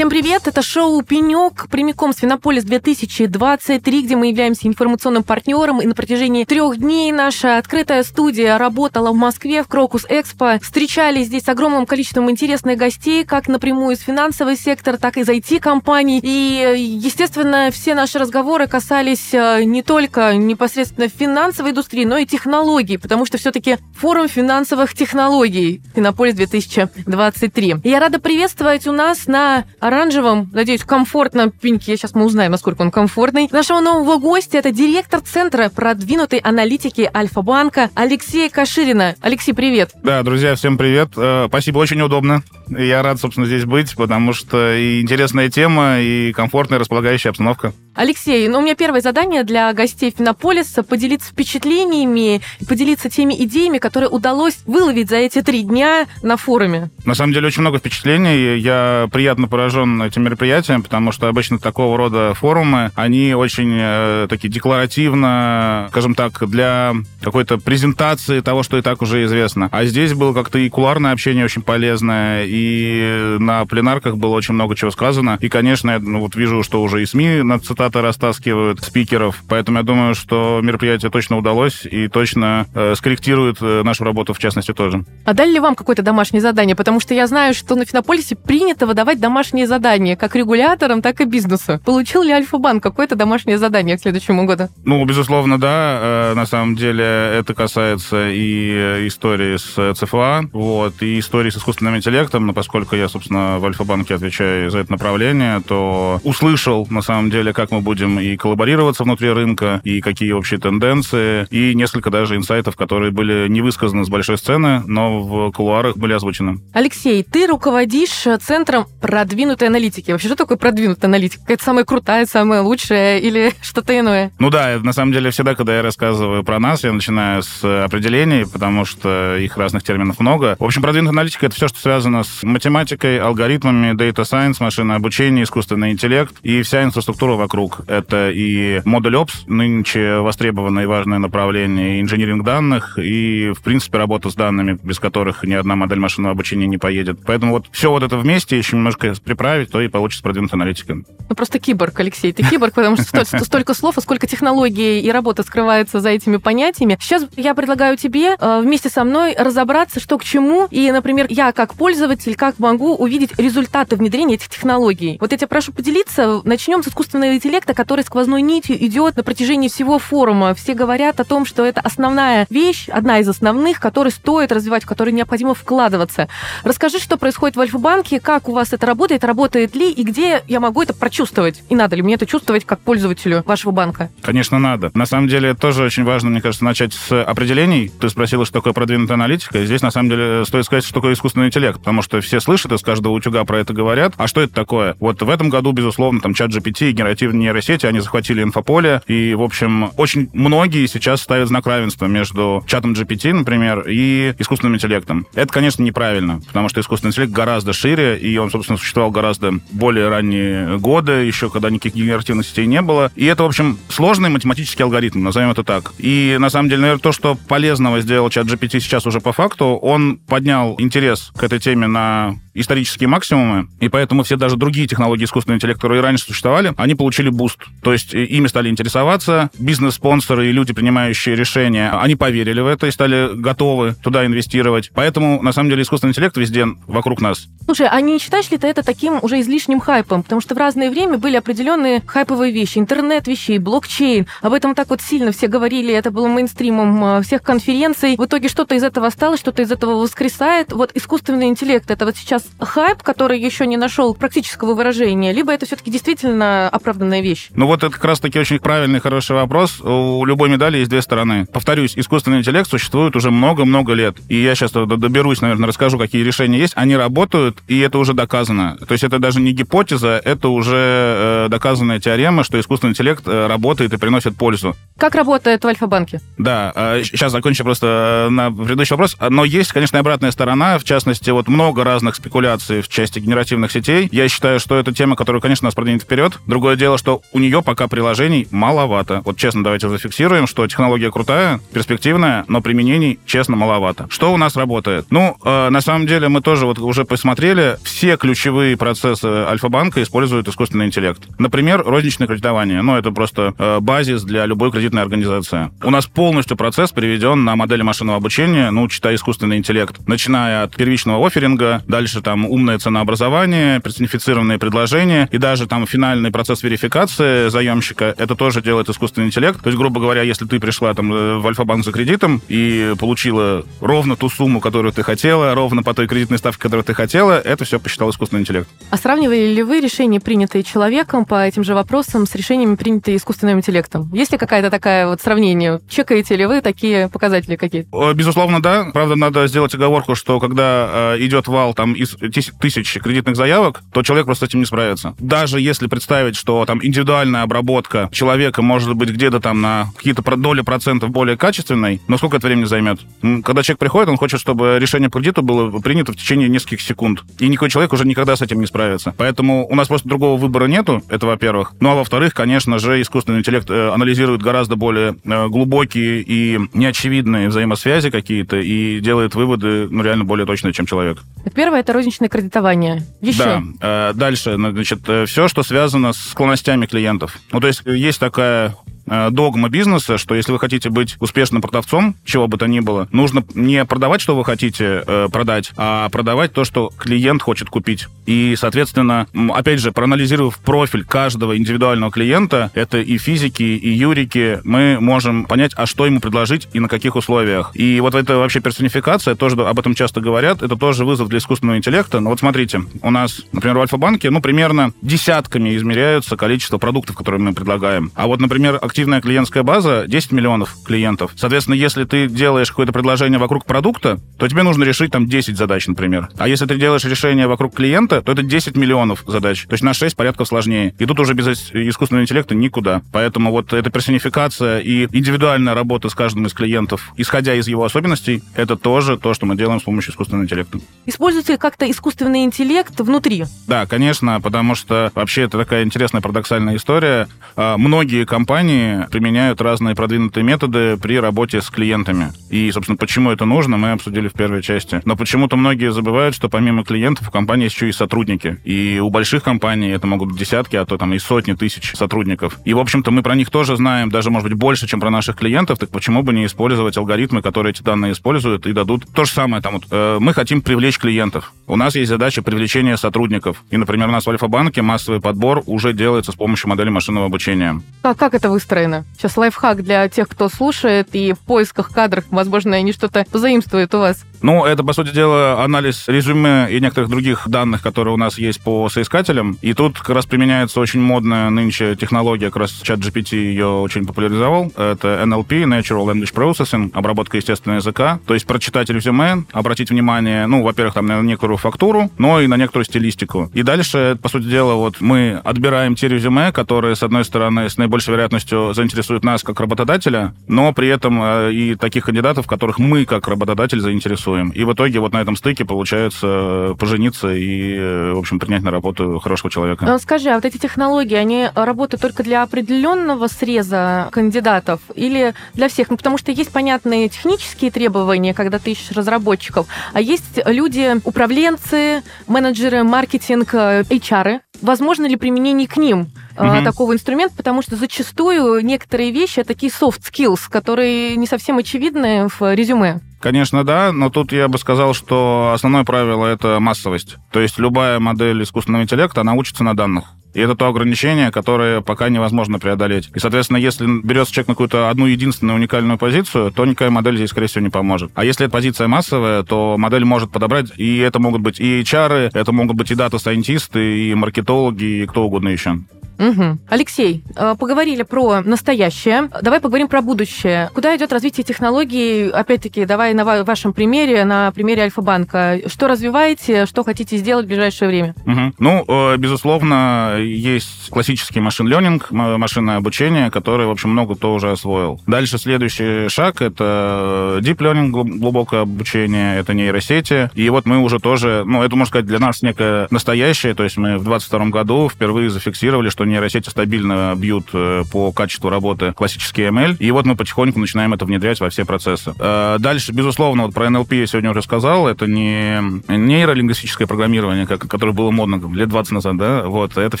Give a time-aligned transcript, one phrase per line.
[0.00, 5.94] Всем привет, это шоу «Пенек», прямиком Свинополис 2023, где мы являемся информационным партнером, и на
[5.94, 10.58] протяжении трех дней наша открытая студия работала в Москве в Крокус Экспо.
[10.62, 15.28] Встречались здесь с огромным количеством интересных гостей, как напрямую из финансового сектора, так и из
[15.28, 16.20] IT-компаний.
[16.22, 22.96] И, естественно, все наши разговоры касались э, не только непосредственно финансовой индустрии, но и технологий,
[22.96, 27.74] потому что все-таки форум финансовых технологий Финополис 2023.
[27.84, 31.96] И я рада приветствовать у нас на оранжевом, надеюсь, комфортном пеньке.
[31.96, 33.48] Сейчас мы узнаем, насколько он комфортный.
[33.50, 39.16] Нашего нового гостя это директор Центра продвинутой аналитики Альфа-банка Алексей Каширина.
[39.20, 39.90] Алексей, привет.
[40.02, 41.10] Да, друзья, всем привет.
[41.16, 42.42] Э, спасибо, очень удобно.
[42.68, 47.72] Я рад, собственно, здесь быть, потому что и интересная тема, и комфортная, располагающая обстановка.
[48.00, 54.08] Алексей, ну у меня первое задание для гостей Финополиса поделиться впечатлениями, поделиться теми идеями, которые
[54.08, 56.88] удалось выловить за эти три дня на форуме.
[57.04, 58.58] На самом деле очень много впечатлений.
[58.58, 64.48] Я приятно поражен этим мероприятием, потому что обычно такого рода форумы, они очень э, такие
[64.48, 69.68] декларативно, скажем так, для какой-то презентации того, что и так уже известно.
[69.72, 74.74] А здесь было как-то и куларное общение очень полезное, и на пленарках было очень много
[74.74, 75.36] чего сказано.
[75.42, 77.58] И, конечно, я ну, вот вижу, что уже и СМИ на
[77.90, 83.82] цитаты растаскивают спикеров, поэтому я думаю, что мероприятие точно удалось и точно э, скорректирует э,
[83.82, 85.04] нашу работу в частности тоже.
[85.24, 86.76] А дали ли вам какое-то домашнее задание?
[86.76, 91.24] Потому что я знаю, что на Финополисе принято выдавать домашние задания как регуляторам, так и
[91.24, 91.80] бизнесу.
[91.84, 94.68] Получил ли Альфа-банк какое-то домашнее задание к следующему году?
[94.84, 95.98] Ну, безусловно, да.
[96.00, 101.96] Э, на самом деле это касается и истории с ЦФА, вот, и истории с искусственным
[101.96, 107.30] интеллектом, но поскольку я, собственно, в Альфа-банке отвечаю за это направление, то услышал, на самом
[107.30, 112.36] деле, как мы будем и коллаборироваться внутри рынка, и какие общие тенденции, и несколько даже
[112.36, 116.60] инсайтов, которые были не высказаны с большой сцены, но в кулуарах были озвучены.
[116.72, 120.10] Алексей, ты руководишь Центром продвинутой аналитики.
[120.10, 121.42] Вообще, что такое продвинутая аналитика?
[121.42, 124.32] Какая-то самая крутая, самая лучшая или что-то иное?
[124.38, 128.44] Ну да, на самом деле всегда, когда я рассказываю про нас, я начинаю с определений,
[128.46, 130.56] потому что их разных терминов много.
[130.58, 135.44] В общем, продвинутая аналитика— это все, что связано с математикой, алгоритмами, data science, машинное обучение,
[135.44, 137.59] искусственный интеллект и вся инфраструктура вокруг.
[137.86, 144.30] Это и модуль Ops, нынче востребованное и важное направление, инжиниринг данных, и, в принципе, работа
[144.30, 147.20] с данными, без которых ни одна модель машинного обучения не поедет.
[147.26, 150.94] Поэтому вот все вот это вместе еще немножко приправить, то и получится продвинутая аналитика.
[151.28, 155.42] Ну, просто киборг, Алексей, ты киборг, потому что столько слов и сколько технологий и работы
[155.42, 156.96] скрывается за этими понятиями.
[157.00, 161.52] Сейчас я предлагаю тебе э, вместе со мной разобраться, что к чему, и, например, я
[161.52, 165.18] как пользователь, как могу увидеть результаты внедрения этих технологий.
[165.20, 166.40] Вот я тебя прошу поделиться.
[166.44, 170.54] Начнем с искусственного интеллекта, который сквозной нитью идет на протяжении всего форума.
[170.54, 174.86] Все говорят о том, что это основная вещь, одна из основных, которую стоит развивать, в
[174.86, 176.28] которую необходимо вкладываться.
[176.62, 180.60] Расскажи, что происходит в Альфа-банке, как у вас это работает, работает ли, и где я
[180.60, 181.62] могу это прочувствовать?
[181.68, 184.10] И надо ли мне это чувствовать как пользователю вашего банка?
[184.22, 184.90] Конечно, надо.
[184.94, 187.90] На самом деле, тоже очень важно, мне кажется, начать с определений.
[188.00, 189.64] Ты спросила, что такое продвинутая аналитика.
[189.64, 192.82] Здесь, на самом деле, стоит сказать, что такое искусственный интеллект, потому что все слышат, из
[192.82, 194.14] каждого утюга про это говорят.
[194.16, 194.96] А что это такое?
[195.00, 199.34] Вот в этом году, безусловно, там чат GPT и генеративные нейросети, они захватили инфополе, и,
[199.34, 205.26] в общем, очень многие сейчас ставят знак равенства между чатом GPT, например, и искусственным интеллектом.
[205.34, 210.08] Это, конечно, неправильно, потому что искусственный интеллект гораздо шире, и он, собственно, существовал гораздо более
[210.08, 213.10] ранние годы, еще когда никаких генеративных сетей не было.
[213.16, 215.92] И это, в общем, сложный математический алгоритм, назовем это так.
[215.98, 220.18] И, на самом деле, наверное, то, что полезного сделал ChatGPT сейчас уже по факту, он
[220.18, 225.56] поднял интерес к этой теме на исторические максимумы, и поэтому все даже другие технологии искусственного
[225.56, 227.58] интеллекта, которые раньше существовали, они получили boost.
[227.82, 232.90] То есть ими стали интересоваться, бизнес-спонсоры и люди, принимающие решения, они поверили в это и
[232.90, 234.90] стали готовы туда инвестировать.
[234.94, 237.46] Поэтому, на самом деле, искусственный интеллект везде вокруг нас.
[237.64, 240.22] Слушай, а не считаешь ли ты это таким уже излишним хайпом?
[240.22, 242.78] Потому что в разное время были определенные хайповые вещи.
[242.78, 244.26] Интернет вещей, блокчейн.
[244.42, 248.16] Об этом так вот сильно все говорили, это было мейнстримом э, всех конференций.
[248.16, 250.72] В итоге что-то из этого осталось, что-то из этого воскресает.
[250.72, 255.66] Вот искусственный интеллект, это вот сейчас хайп, который еще не нашел практического выражения, либо это
[255.66, 257.48] все-таки действительно оправданная вещь?
[257.54, 259.80] Ну вот это как раз-таки очень правильный, хороший вопрос.
[259.80, 261.46] У любой медали есть две стороны.
[261.46, 264.16] Повторюсь, искусственный интеллект существует уже много-много лет.
[264.28, 266.72] И я сейчас доберусь, наверное, расскажу, какие решения есть.
[266.76, 268.76] Они работают, и это уже доказано.
[268.86, 273.46] То есть это даже не гипотеза, это уже э, доказанная теорема, что искусственный интеллект э,
[273.46, 274.76] работает и приносит пользу.
[274.98, 276.20] Как работает в Альфа-банке?
[276.38, 279.16] Да, э, сейчас закончу просто на предыдущий вопрос.
[279.28, 280.78] Но есть, конечно, обратная сторона.
[280.78, 284.08] В частности, вот много разных спекуляций спекуляции в части генеративных сетей.
[284.12, 286.38] Я считаю, что это тема, которая, конечно, нас продвинет вперед.
[286.46, 289.22] Другое дело, что у нее пока приложений маловато.
[289.24, 294.06] Вот честно, давайте зафиксируем, что технология крутая, перспективная, но применений, честно, маловато.
[294.10, 295.06] Что у нас работает?
[295.10, 300.46] Ну, э, на самом деле, мы тоже вот уже посмотрели, все ключевые процессы Альфа-банка используют
[300.46, 301.22] искусственный интеллект.
[301.40, 302.80] Например, розничное кредитование.
[302.82, 305.70] Ну, это просто э, базис для любой кредитной организации.
[305.82, 310.76] У нас полностью процесс переведен на модели машинного обучения, ну, читая искусственный интеллект, начиная от
[310.76, 318.14] первичного офферинга, дальше там умное ценообразование, персонифицированные предложения, и даже там финальный процесс верификации заемщика,
[318.16, 319.60] это тоже делает искусственный интеллект.
[319.60, 323.64] То есть, грубо говоря, если ты пришла там э, в Альфа-банк за кредитом и получила
[323.80, 327.64] ровно ту сумму, которую ты хотела, ровно по той кредитной ставке, которую ты хотела, это
[327.64, 328.68] все посчитал искусственный интеллект.
[328.90, 333.58] А сравнивали ли вы решения, принятые человеком по этим же вопросам, с решениями, принятые искусственным
[333.58, 334.10] интеллектом?
[334.12, 335.80] Есть ли какая-то такая вот сравнение?
[335.88, 338.12] Чекаете ли вы такие показатели какие-то?
[338.12, 338.90] Безусловно, да.
[338.92, 344.02] Правда, надо сделать оговорку, что когда э, идет вал там из тысяч кредитных заявок, то
[344.02, 345.14] человек просто с этим не справится.
[345.18, 350.62] Даже если представить, что там индивидуальная обработка человека может быть где-то там на какие-то доли
[350.62, 353.00] процентов более качественной, но сколько это времени займет?
[353.44, 357.22] Когда человек приходит, он хочет, чтобы решение по кредиту было принято в течение нескольких секунд.
[357.38, 359.14] И никакой человек уже никогда с этим не справится.
[359.16, 361.72] Поэтому у нас просто другого выбора нету, это во-первых.
[361.80, 367.48] Ну а во-вторых, конечно же, искусственный интеллект э, анализирует гораздо более э, глубокие и неочевидные
[367.48, 371.18] взаимосвязи какие-то и делает выводы, ну, реально более точные, чем человек.
[371.54, 373.02] Первое— это розничное кредитование.
[373.20, 373.44] Еще?
[373.44, 373.62] Да.
[373.80, 377.38] Э, дальше, значит, все, что связано с склонностями клиентов.
[377.52, 378.99] Ну, то есть есть такая Э,
[379.30, 383.44] догма бизнеса, что если вы хотите быть успешным продавцом, чего бы то ни было, нужно
[383.54, 388.06] не продавать, что вы хотите э, продать, а продавать то, что клиент хочет купить.
[388.26, 394.98] И, соответственно, опять же, проанализировав профиль каждого индивидуального клиента, это и физики, и юрики, мы
[395.00, 397.72] можем понять, а что ему предложить и на каких условиях.
[397.74, 401.76] И вот это вообще персонификация, тоже об этом часто говорят, это тоже вызов для искусственного
[401.78, 402.20] интеллекта.
[402.20, 407.40] Но вот смотрите, у нас, например, в Альфа-банке, ну, примерно десятками измеряются количество продуктов, которые
[407.40, 408.12] мы предлагаем.
[408.14, 411.32] А вот, например, актив активная клиентская база 10 миллионов клиентов.
[411.34, 415.86] Соответственно, если ты делаешь какое-то предложение вокруг продукта, то тебе нужно решить там 10 задач,
[415.86, 416.28] например.
[416.36, 419.64] А если ты делаешь решение вокруг клиента, то это 10 миллионов задач.
[419.64, 420.94] То есть на 6 порядков сложнее.
[420.98, 423.00] И тут уже без искусственного интеллекта никуда.
[423.10, 428.42] Поэтому вот эта персонификация и индивидуальная работа с каждым из клиентов, исходя из его особенностей,
[428.54, 430.78] это тоже то, что мы делаем с помощью искусственного интеллекта.
[431.06, 433.44] Используете как-то искусственный интеллект внутри?
[433.66, 437.28] Да, конечно, потому что вообще это такая интересная парадоксальная история.
[437.56, 442.32] А, многие компании применяют разные продвинутые методы при работе с клиентами.
[442.50, 445.00] И, собственно, почему это нужно, мы обсудили в первой части.
[445.04, 448.58] Но почему-то многие забывают, что помимо клиентов в компании есть еще и сотрудники.
[448.64, 452.58] И у больших компаний это могут быть десятки, а то там и сотни тысяч сотрудников.
[452.64, 455.36] И, в общем-то, мы про них тоже знаем, даже, может быть, больше, чем про наших
[455.36, 459.30] клиентов, так почему бы не использовать алгоритмы, которые эти данные используют и дадут то же
[459.30, 459.62] самое.
[459.62, 461.52] Там вот, э, мы хотим привлечь клиентов.
[461.66, 463.62] У нас есть задача привлечения сотрудников.
[463.70, 467.80] И, например, у нас в Альфа-банке массовый подбор уже делается с помощью модели машинного обучения.
[468.02, 468.69] А как это выстроено?
[468.70, 469.04] Выстроено.
[469.16, 473.98] Сейчас лайфхак для тех, кто слушает и в поисках кадров, возможно, они что-то позаимствуют у
[473.98, 474.24] вас.
[474.42, 478.62] Ну, это, по сути дела, анализ резюме и некоторых других данных, которые у нас есть
[478.62, 479.58] по соискателям.
[479.60, 484.06] И тут как раз применяется очень модная нынче технология, как раз чат GPT ее очень
[484.06, 484.72] популяризовал.
[484.76, 488.18] Это NLP, Natural Language Processing, обработка естественного языка.
[488.26, 492.56] То есть прочитать резюме, обратить внимание, ну, во-первых, там на некоторую фактуру, но и на
[492.56, 493.50] некоторую стилистику.
[493.52, 497.76] И дальше, по сути дела, вот мы отбираем те резюме, которые, с одной стороны, с
[497.76, 503.04] наибольшей вероятностью заинтересуют нас как работодателя, но при этом э, и таких кандидатов, которых мы
[503.04, 504.50] как работодатель заинтересуем.
[504.50, 508.62] И в итоге вот на этом стыке получается э, пожениться и, э, в общем, принять
[508.62, 509.84] на работу хорошего человека.
[509.84, 515.68] Но скажи, а вот эти технологии, они работают только для определенного среза кандидатов или для
[515.68, 515.90] всех?
[515.90, 522.02] Ну, потому что есть понятные технические требования, когда ты ищешь разработчиков, а есть люди, управленцы,
[522.26, 524.40] менеджеры, маркетинг, HR.
[524.62, 526.08] Возможно ли применение к ним?
[526.40, 526.64] Угу.
[526.64, 532.54] такого инструмента, потому что зачастую некоторые вещи такие soft skills, которые не совсем очевидны в
[532.54, 533.00] резюме.
[533.20, 537.16] Конечно, да, но тут я бы сказал, что основное правило— это массовость.
[537.30, 540.04] То есть любая модель искусственного интеллекта, она учится на данных.
[540.34, 543.10] И это то ограничение, которое пока невозможно преодолеть.
[543.14, 547.30] И, соответственно, если берется человек на какую-то одну единственную уникальную позицию, то никакая модель здесь,
[547.30, 548.10] скорее всего, не поможет.
[548.14, 552.30] А если эта позиция массовая, то модель может подобрать, и это могут быть и HR,
[552.32, 555.78] это могут быть и дата-сайентисты, и маркетологи, и кто угодно еще.
[556.20, 556.58] Угу.
[556.68, 559.30] Алексей, э, поговорили про настоящее.
[559.40, 560.68] Давай поговорим про будущее.
[560.74, 562.28] Куда идет развитие технологий?
[562.28, 565.60] Опять-таки, давай на вашем примере, на примере Альфа-банка.
[565.66, 568.14] Что развиваете, что хотите сделать в ближайшее время?
[568.26, 568.54] Угу.
[568.58, 574.50] Ну, э, безусловно, есть классический машин ленинг, машинное обучение, которое, в общем, много кто уже
[574.50, 575.00] освоил.
[575.06, 580.30] Дальше следующий шаг— это deep learning, глубокое обучение, это нейросети.
[580.34, 583.76] И вот мы уже тоже, ну, это, можно сказать, для нас некое настоящее, то есть
[583.76, 589.42] мы в 22 году впервые зафиксировали, что нейросети стабильно бьют э, по качеству работы классический
[589.42, 592.12] ML, и вот мы потихоньку начинаем это внедрять во все процессы.
[592.18, 597.66] Э, дальше, безусловно, вот про NLP я сегодня уже сказал, это не нейролингвистическое программирование, как,
[597.66, 599.96] которое было модно лет 20 назад, да, вот, это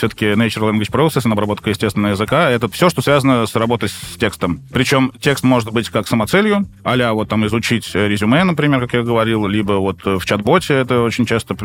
[0.10, 4.60] все-таки Natural Language Processing, обработка естественного языка, это все, что связано с работой с текстом.
[4.72, 9.46] Причем текст может быть как самоцелью, а вот там изучить резюме, например, как я говорил,
[9.46, 11.56] либо вот в чат-боте, это очень часто,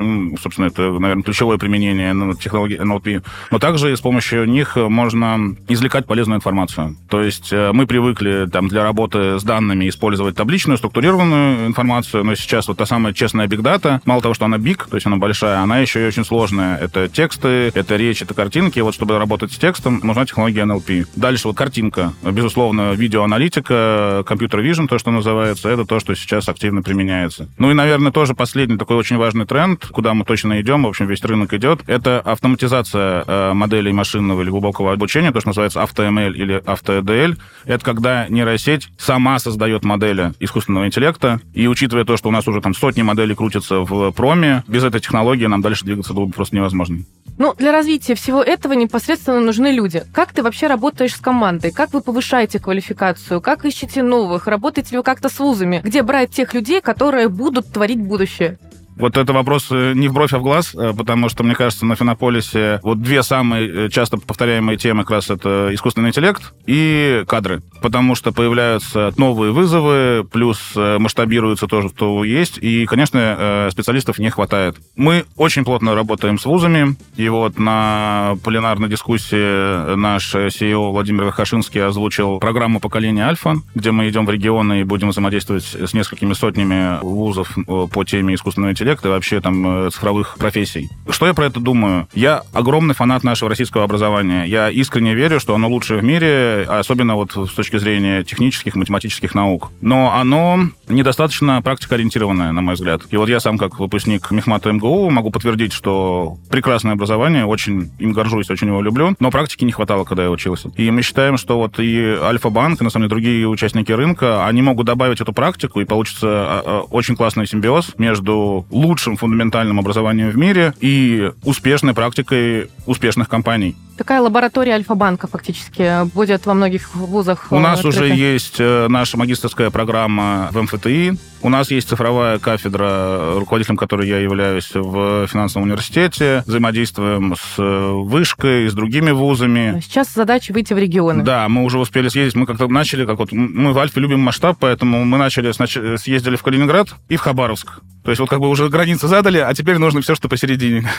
[0.41, 6.37] собственно, это, наверное, ключевое применение технологии NLP, но также с помощью них можно извлекать полезную
[6.37, 6.95] информацию.
[7.09, 12.35] То есть э, мы привыкли там для работы с данными использовать табличную, структурированную информацию, но
[12.35, 15.59] сейчас вот та самая честная data, мало того, что она big, то есть она большая,
[15.59, 16.77] она еще и очень сложная.
[16.77, 18.79] Это тексты, это речь, это картинки.
[18.79, 21.07] Вот чтобы работать с текстом, нужна технология NLP.
[21.15, 22.13] Дальше вот картинка.
[22.21, 27.49] Безусловно, видеоаналитика, компьютер vision, то, что называется, это то, что сейчас активно применяется.
[27.57, 31.07] Ну и, наверное, тоже последний такой очень важный тренд, куда мы точно идем, в общем,
[31.07, 36.33] весь рынок идет, это автоматизация э, моделей машинного или глубокого обучения, то, что называется AutoML
[36.33, 37.37] или AutoEDL.
[37.65, 42.61] Это когда нейросеть сама создает модели искусственного интеллекта, и учитывая то, что у нас уже
[42.61, 46.55] там сотни моделей крутятся в проме, без этой технологии нам дальше двигаться было бы просто
[46.55, 46.99] невозможно.
[47.37, 50.03] Ну, для развития всего этого непосредственно нужны люди.
[50.11, 51.71] Как ты вообще работаешь с командой?
[51.71, 53.39] Как вы повышаете квалификацию?
[53.39, 54.47] Как ищете новых?
[54.47, 55.79] Работаете ли вы как-то с вузами?
[55.83, 58.57] Где брать тех людей, которые будут творить будущее?
[58.97, 61.85] Вот это вопрос э, не в бровь, а в глаз, э, потому что, мне кажется,
[61.85, 67.23] на Финополисе вот две самые э, часто повторяемые темы как раз это искусственный интеллект и
[67.27, 67.61] кадры.
[67.81, 74.77] Потому что появляются новые вызовы, плюс масштабируется то, что есть, и, конечно, специалистов не хватает.
[74.95, 81.83] Мы очень плотно работаем с вузами, и вот на пленарной дискуссии наш CEO Владимир Хашинский
[81.83, 86.99] озвучил программу поколения Альфа, где мы идем в регионы и будем взаимодействовать с несколькими сотнями
[87.01, 90.89] вузов по теме искусственного интеллекта интеллекта и вообще там э, цифровых профессий.
[91.09, 92.07] Что я про это думаю?
[92.13, 94.45] Я огромный фанат нашего российского образования.
[94.45, 99.33] Я искренне верю, что оно лучшее в мире, особенно вот с точки зрения технических, математических
[99.33, 99.71] наук.
[99.81, 103.01] Но оно недостаточно практикоориентированное, на мой взгляд.
[103.09, 108.13] И вот я сам, как выпускник Мехмата МГУ, могу подтвердить, что прекрасное образование, очень им
[108.13, 110.69] горжусь, очень его люблю, но практики не хватало, когда я учился.
[110.75, 114.61] И мы считаем, что вот и Альфа-банк, и на самом деле другие участники рынка, они
[114.61, 120.29] могут добавить эту практику, и получится а, а, очень классный симбиоз между лучшим фундаментальным образованием
[120.29, 123.75] в мире и успешной практикой успешных компаний.
[123.97, 127.47] Такая лаборатория Альфа-банка фактически будет во многих вузах.
[127.51, 128.03] У нас открыта.
[128.03, 131.17] уже есть э, наша магистрская программа в МФТИ.
[131.41, 136.43] У нас есть цифровая кафедра, руководителем которой я являюсь в финансовом университете.
[136.45, 139.79] Взаимодействуем с э, вышкой, с другими вузами.
[139.81, 141.23] Сейчас задача выйти в регионы.
[141.23, 142.35] Да, мы уже успели съездить.
[142.35, 145.51] Мы как-то начали, как вот мы в Альфе любим масштаб, поэтому мы начали,
[145.97, 147.79] съездили в Калининград и в Хабаровск.
[148.03, 150.89] То есть вот как бы уже границы задали, а теперь нужно все, что посередине.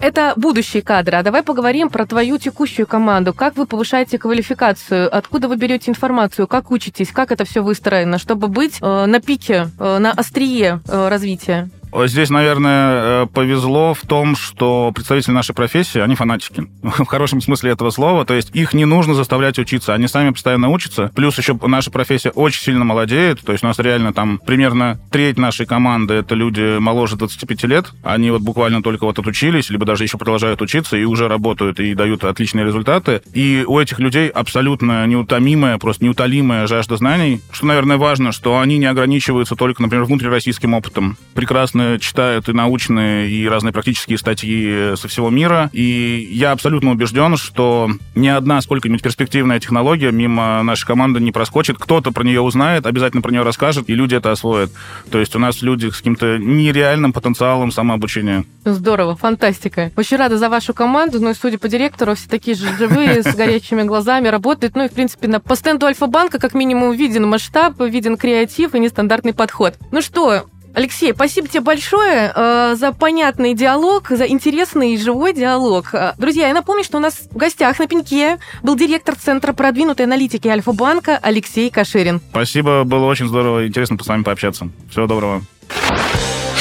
[0.00, 1.16] Это будущие кадры.
[1.16, 3.34] А давай поговорим про твою текущую команду.
[3.34, 5.14] Как вы повышаете квалификацию?
[5.14, 6.46] Откуда вы берете информацию?
[6.46, 7.10] Как учитесь?
[7.10, 11.70] Как это все выстроено, чтобы быть э, на пике, э, на острие э, развития?
[11.92, 16.68] Здесь, наверное, э, повезло в том, что представители нашей профессии, они фанатики.
[16.82, 18.24] В хорошем смысле этого слова.
[18.24, 19.94] То есть их не нужно заставлять учиться.
[19.94, 21.10] Они сами постоянно учатся.
[21.14, 23.40] Плюс еще наша профессия очень сильно молодеет.
[23.40, 27.92] То есть у нас реально там примерно треть нашей команды— это люди моложе 25 лет.
[28.02, 31.94] Они вот буквально только вот отучились, либо даже еще продолжают учиться и уже работают и
[31.94, 33.22] дают отличные результаты.
[33.32, 37.40] И у этих людей абсолютно неутомимая, просто неутолимая жажда знаний.
[37.50, 41.16] Что, наверное, важно, что они не ограничиваются только, например, внутрироссийским опытом.
[41.34, 45.70] Прекрасно прекрасно читают и научные, и разные практические статьи со всего мира.
[45.72, 51.78] И я абсолютно убежден, что ни одна сколько-нибудь перспективная технология мимо нашей команды не проскочит.
[51.78, 54.70] Кто-то про нее узнает, обязательно про нее расскажет, и люди это освоят.
[55.10, 58.44] То есть у нас люди с каким-то нереальным потенциалом самообучения.
[58.64, 59.92] Здорово, фантастика.
[59.96, 63.34] Очень рада за вашу команду, ну и судя по директору, все такие же живые, с
[63.34, 64.74] горячими глазами работают.
[64.74, 69.32] Ну и, в принципе, по стенду Альфа-банка как минимум виден масштаб, виден креатив и нестандартный
[69.32, 69.74] подход.
[69.92, 70.44] Ну что,
[70.74, 75.92] Алексей, спасибо тебе большое э, за понятный диалог, за интересный и живой диалог.
[75.92, 80.06] Э, друзья, я напомню, что у нас в гостях на пеньке был директор Центра продвинутой
[80.06, 82.20] аналитики Альфа-банка Алексей Каширин.
[82.30, 84.68] Спасибо, было очень здорово и интересно с вами пообщаться.
[84.90, 85.42] Всего доброго.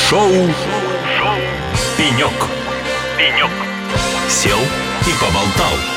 [0.09, 0.31] Шоу,
[1.17, 1.37] Шоу.
[1.97, 2.31] «Пенек».
[3.17, 3.51] «Пенек».
[4.29, 5.96] Сел и поболтал.